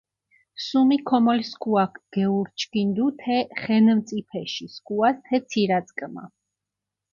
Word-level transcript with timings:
სუმი 0.67 0.97
ქომოლ 1.09 1.39
სქუაქ 1.49 1.93
გეურჩქინდუ 2.13 3.07
თე 3.19 3.37
ხენწიფეში 3.61 4.65
სქუას 4.75 5.17
თე 5.25 5.37
ცირაწკჷმა. 5.49 6.23